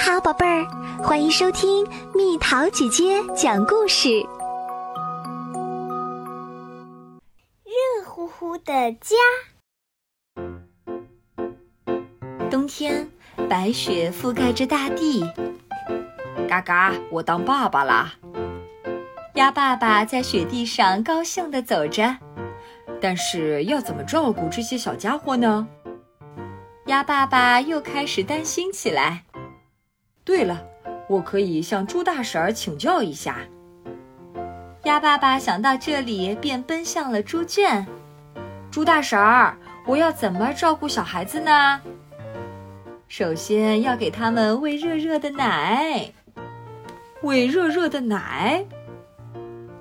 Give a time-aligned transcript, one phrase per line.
[0.00, 0.64] 好，宝贝儿，
[1.02, 4.08] 欢迎收听蜜桃姐姐讲故事。
[7.64, 9.16] 热乎乎的家。
[12.48, 13.10] 冬天，
[13.50, 15.28] 白雪覆盖着大地。
[16.48, 18.14] 嘎嘎，我当爸爸啦！
[19.34, 22.16] 鸭爸爸在雪地上高兴地走着。
[23.00, 25.66] 但是要怎么照顾这些小家伙呢？
[26.86, 29.24] 鸭爸爸又开始担心起来。
[30.28, 30.62] 对了，
[31.08, 33.38] 我可以向猪大婶儿请教一下。
[34.84, 37.86] 鸭爸爸想到这里，便奔向了猪圈。
[38.70, 39.56] 猪大婶儿，
[39.86, 41.80] 我要怎么照顾小孩子呢？
[43.08, 46.12] 首先要给他们喂热热的奶。
[47.22, 48.62] 喂热热的奶？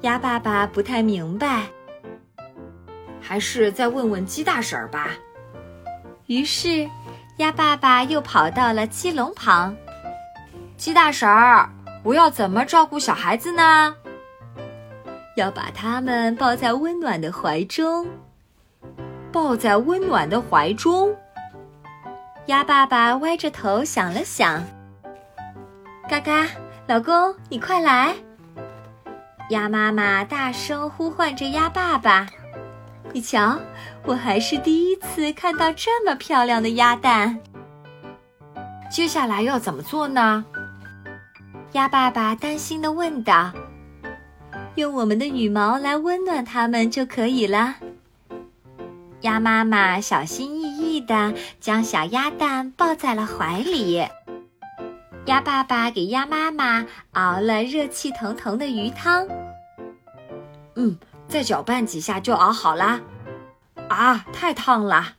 [0.03, 1.63] 鸭爸爸不太明白。
[3.19, 5.09] 还是再问问鸡大婶儿吧。
[6.27, 6.89] 于是，
[7.35, 9.75] 鸭爸爸又跑到了鸡笼旁。
[10.77, 11.67] 鸡大婶儿，
[12.03, 13.95] 我要怎么照顾小孩子呢？
[15.35, 18.07] 要把他们抱在温暖的怀中。
[19.31, 21.13] 抱在温暖的怀中。
[22.45, 24.63] 鸭爸爸歪着头想了想。
[26.07, 26.45] 嘎嘎，
[26.85, 28.13] 老公，你快来！
[29.49, 32.27] 鸭妈妈大声呼唤着鸭爸爸。
[33.13, 33.57] 你瞧，
[34.05, 37.39] 我还是第一次看到这么漂亮的鸭蛋。
[38.89, 40.45] 接下来要怎么做呢？
[41.77, 43.51] 鸭爸爸担心地问道
[44.73, 47.75] ：“用我们的羽毛来温暖它们就可以了。”
[49.21, 54.03] 鸭妈妈小心翼翼地将小鸭蛋抱在了怀里。
[55.27, 59.27] 鸭爸爸给鸭妈妈熬了热气腾腾的鱼汤。
[60.77, 60.97] 嗯，
[61.27, 62.99] 再搅拌几下就熬好啦。
[63.87, 65.13] 啊，太烫了！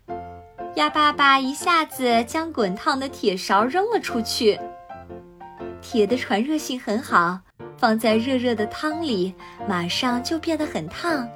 [0.75, 4.59] 鸭爸爸一下子将滚烫的铁勺扔了出去。
[5.91, 7.41] 铁的传热性很好，
[7.78, 9.34] 放在热热的汤里，
[9.67, 11.26] 马上就变得很烫。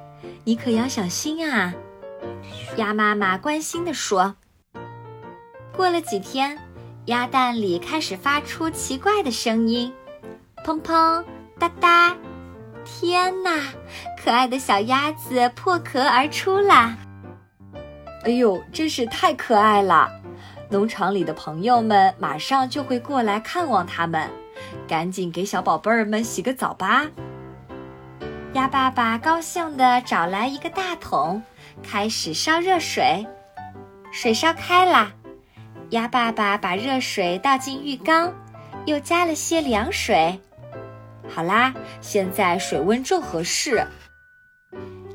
[0.43, 1.73] 你可要小心啊！
[2.77, 4.35] 鸭妈妈关心地说。
[5.75, 6.55] 过了几天，
[7.05, 9.91] 鸭蛋里开始发出奇怪的声音，
[10.63, 11.25] 砰砰
[11.57, 12.15] 哒哒。
[12.85, 13.59] 天哪，
[14.23, 16.95] 可爱的小鸭子破壳而出啦！
[18.23, 20.07] 哎呦，真是太可爱了！
[20.69, 24.29] 农场里的朋友们马上就会过来看望它们。
[24.87, 27.05] 赶紧给小宝贝儿们洗个澡吧！
[28.53, 31.41] 鸭爸爸高兴地找来一个大桶，
[31.81, 33.25] 开始烧热水。
[34.11, 35.11] 水烧开了，
[35.89, 38.31] 鸭爸爸把热水倒进浴缸，
[38.85, 40.39] 又加了些凉水。
[41.27, 43.83] 好啦，现在水温正合适。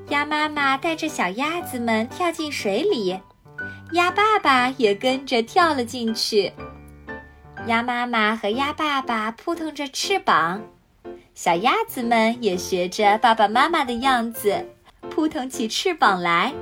[0.09, 3.21] 鸭妈妈带着小鸭子们跳进水里，
[3.93, 6.53] 鸭爸爸也跟着跳了进去。
[7.67, 10.63] 鸭妈妈和鸭爸爸扑腾着翅膀，
[11.35, 14.67] 小鸭子们也学着爸爸妈妈的样子，
[15.11, 16.55] 扑腾起翅膀来。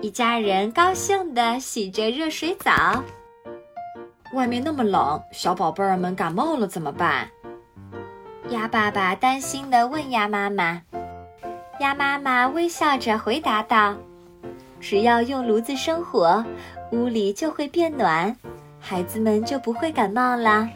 [0.00, 3.04] 一家人高兴地洗着热水澡。
[4.34, 7.28] 外面那么冷，小宝贝儿们感冒了怎么办？
[8.48, 10.82] 鸭爸爸担心地问鸭妈妈。
[11.78, 13.94] 鸭妈妈微笑着回答道
[14.80, 16.44] ：“只要用炉子生火，
[16.90, 18.36] 屋里就会变暖。”
[18.80, 20.68] 孩子们就不会感冒了。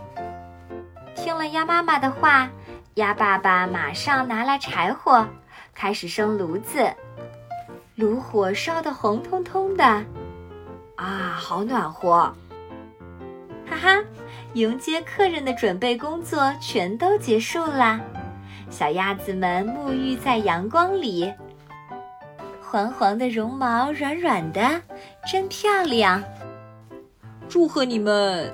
[1.16, 2.48] 听了鸭妈妈的话，
[2.94, 5.26] 鸭爸爸马上拿来柴火，
[5.75, 6.93] 开始生炉子。
[7.97, 9.84] 炉火烧得红彤彤的，
[10.97, 12.34] 啊，好暖和！
[13.70, 14.04] 哈哈，
[14.53, 18.00] 迎接客人的准备工作全都结束了。
[18.69, 21.32] 小鸭子们沐浴在阳光里，
[22.60, 24.81] 黄黄的绒毛软软的，
[25.31, 26.22] 真漂亮。
[27.54, 28.53] 祝贺你们！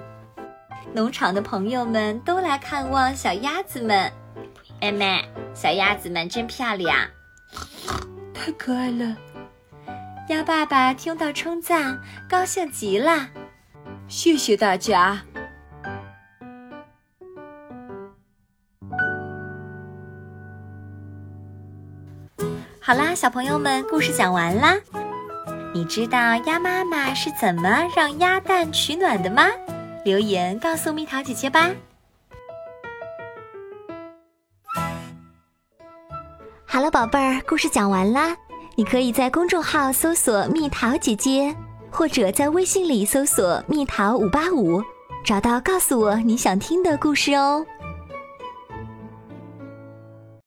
[0.92, 4.12] 农场的朋友们都来看望小鸭子们。
[4.78, 5.24] 妹妹，
[5.54, 6.94] 小鸭子们真漂亮，
[8.34, 9.16] 太可爱了。
[10.28, 13.26] 鸭爸爸听到称赞，高兴极了。
[14.06, 15.22] 谢谢大家。
[22.78, 24.76] 好啦，小朋友们，故事讲完啦。
[25.72, 29.46] 你知道鸭妈妈是怎么让鸭蛋取暖的吗？
[30.04, 31.70] 留言告诉蜜桃姐姐吧。
[36.66, 38.36] 好了，宝贝儿，故事讲完啦。
[38.74, 41.54] 你可以在公众号搜索“蜜桃姐姐”，
[41.88, 44.82] 或者在微信里搜索“蜜桃五八五”，
[45.24, 47.64] 找到告诉我你想听的故事哦。